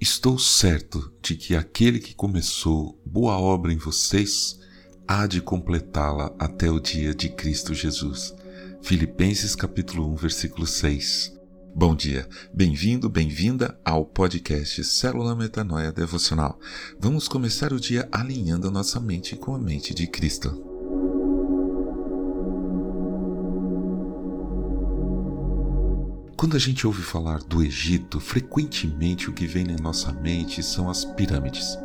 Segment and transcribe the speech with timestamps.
[0.00, 4.58] Estou certo de que aquele que começou boa obra em vocês
[5.06, 8.34] há de completá-la até o dia de Cristo Jesus.
[8.80, 11.38] Filipenses capítulo 1, versículo 6.
[11.74, 16.58] Bom dia, bem-vindo, bem-vinda ao podcast Célula Metanoia Devocional.
[16.98, 20.69] Vamos começar o dia alinhando a nossa mente com a mente de Cristo.
[26.40, 30.88] Quando a gente ouve falar do Egito, frequentemente o que vem na nossa mente são
[30.88, 31.78] as pirâmides.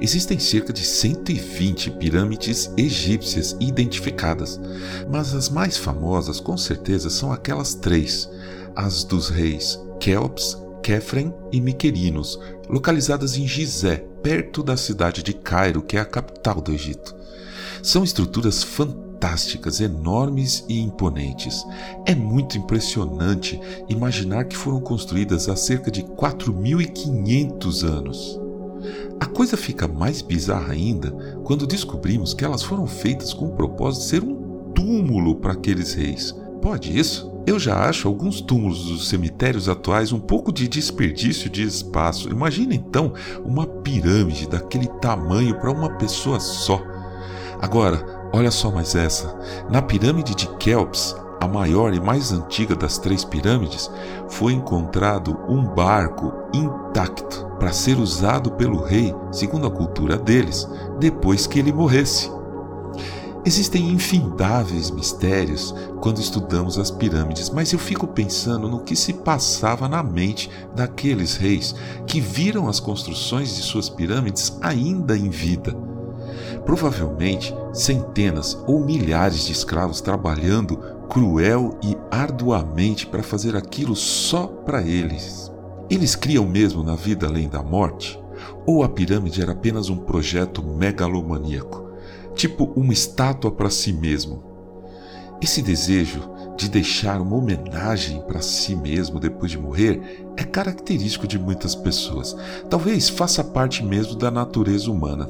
[0.00, 4.60] Existem cerca de 120 pirâmides egípcias identificadas,
[5.08, 8.28] mas as mais famosas com certeza são aquelas três:
[8.74, 15.80] as dos reis Kelps, Kefren e Miquerinos, localizadas em Gizé, perto da cidade de Cairo,
[15.80, 17.14] que é a capital do Egito.
[17.84, 21.64] São estruturas fantásticas fantásticas, enormes e imponentes.
[22.04, 28.40] É muito impressionante imaginar que foram construídas há cerca de 4.500 anos.
[29.20, 31.12] A coisa fica mais bizarra ainda
[31.44, 35.94] quando descobrimos que elas foram feitas com o propósito de ser um túmulo para aqueles
[35.94, 36.34] reis.
[36.60, 37.30] Pode isso?
[37.46, 42.28] Eu já acho alguns túmulos dos cemitérios atuais um pouco de desperdício de espaço.
[42.28, 43.12] Imagina então
[43.44, 46.82] uma pirâmide daquele tamanho para uma pessoa só.
[47.60, 49.36] Agora, Olha só mais essa.
[49.70, 53.90] Na pirâmide de Kelps, a maior e mais antiga das três pirâmides,
[54.28, 60.66] foi encontrado um barco intacto para ser usado pelo rei, segundo a cultura deles,
[60.98, 62.30] depois que ele morresse.
[63.44, 69.88] Existem infindáveis mistérios quando estudamos as pirâmides, mas eu fico pensando no que se passava
[69.88, 71.74] na mente daqueles reis
[72.06, 75.76] que viram as construções de suas pirâmides ainda em vida
[76.64, 80.76] provavelmente centenas ou milhares de escravos trabalhando
[81.08, 85.52] cruel e arduamente para fazer aquilo só para eles.
[85.90, 88.18] Eles criam mesmo na vida além da morte?
[88.66, 91.90] Ou a pirâmide era apenas um projeto megalomaníaco,
[92.34, 94.42] tipo uma estátua para si mesmo?
[95.40, 96.22] Esse desejo
[96.56, 102.36] de deixar uma homenagem para si mesmo depois de morrer é característico de muitas pessoas.
[102.68, 105.28] Talvez faça parte mesmo da natureza humana.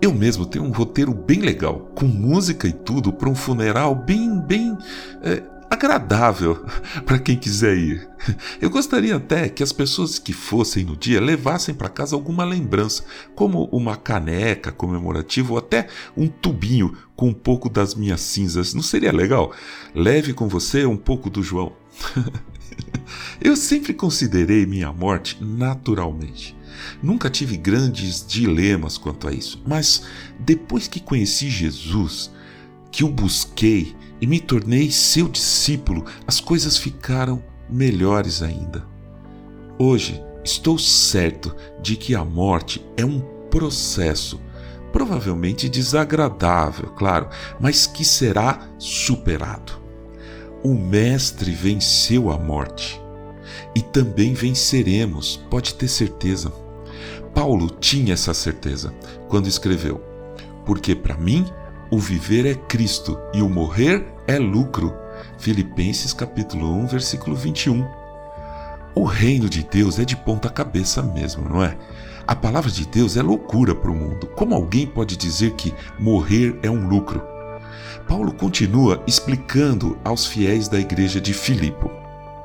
[0.00, 4.38] Eu mesmo tenho um roteiro bem legal, com música e tudo, para um funeral bem,
[4.40, 4.76] bem.
[5.22, 6.64] É, agradável
[7.04, 8.08] para quem quiser ir.
[8.60, 13.04] Eu gostaria até que as pessoas que fossem no dia levassem para casa alguma lembrança,
[13.34, 18.74] como uma caneca comemorativa ou até um tubinho com um pouco das minhas cinzas.
[18.74, 19.52] Não seria legal?
[19.94, 21.72] Leve com você um pouco do João.
[23.40, 26.56] Eu sempre considerei minha morte naturalmente.
[27.02, 30.02] Nunca tive grandes dilemas quanto a isso, mas
[30.38, 32.30] depois que conheci Jesus,
[32.90, 38.84] que o busquei e me tornei seu discípulo, as coisas ficaram melhores ainda.
[39.78, 44.40] Hoje estou certo de que a morte é um processo,
[44.92, 47.28] provavelmente desagradável, claro,
[47.60, 49.80] mas que será superado.
[50.62, 53.00] O Mestre venceu a morte
[53.74, 56.52] e também venceremos, pode ter certeza.
[57.34, 58.92] Paulo tinha essa certeza
[59.28, 60.02] quando escreveu:
[60.66, 61.46] Porque para mim
[61.90, 64.94] o viver é Cristo e o morrer é lucro.
[65.38, 67.86] Filipenses capítulo 1, versículo 21.
[68.94, 71.76] O reino de Deus é de ponta cabeça mesmo, não é?
[72.26, 74.26] A palavra de Deus é loucura para o mundo.
[74.36, 77.22] Como alguém pode dizer que morrer é um lucro?
[78.06, 81.90] Paulo continua explicando aos fiéis da igreja de Filipo.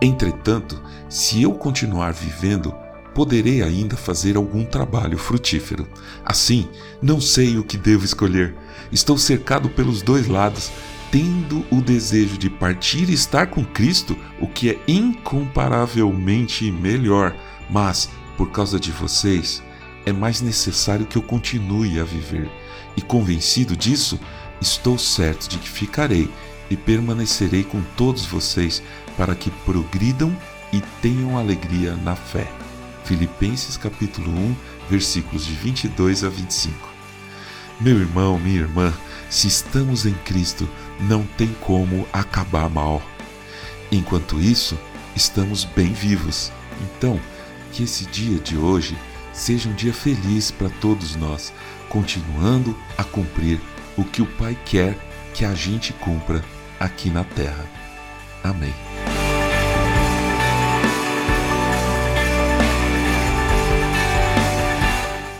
[0.00, 2.74] Entretanto, se eu continuar vivendo,
[3.16, 5.88] poderei ainda fazer algum trabalho frutífero.
[6.22, 6.68] Assim,
[7.00, 8.54] não sei o que devo escolher.
[8.92, 10.70] Estou cercado pelos dois lados,
[11.10, 17.34] tendo o desejo de partir e estar com Cristo, o que é incomparavelmente melhor.
[17.70, 19.62] Mas, por causa de vocês,
[20.04, 22.50] é mais necessário que eu continue a viver.
[22.98, 24.20] E convencido disso,
[24.60, 26.28] estou certo de que ficarei
[26.68, 28.82] e permanecerei com todos vocês
[29.16, 30.36] para que progridam
[30.70, 32.65] e tenham alegria na fé.
[33.06, 34.56] Filipenses capítulo 1,
[34.90, 36.88] versículos de 22 a 25.
[37.80, 38.92] Meu irmão, minha irmã,
[39.30, 40.68] se estamos em Cristo,
[41.00, 43.00] não tem como acabar mal.
[43.92, 44.76] Enquanto isso,
[45.14, 46.50] estamos bem vivos.
[46.82, 47.20] Então,
[47.72, 48.96] que esse dia de hoje
[49.32, 51.52] seja um dia feliz para todos nós,
[51.88, 53.60] continuando a cumprir
[53.96, 54.98] o que o Pai quer
[55.32, 56.42] que a gente cumpra
[56.80, 57.64] aqui na terra.
[58.42, 58.74] Amém.